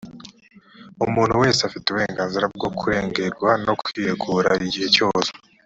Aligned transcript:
umuntu 1.05 1.35
wese 1.43 1.61
afite 1.67 1.85
uburenganzira 1.87 2.45
bwo 2.55 2.69
kurengerwa 2.77 3.49
no 3.65 3.73
kwiregura 3.81 4.49
igihe 4.67 4.87
cyose 4.97 5.29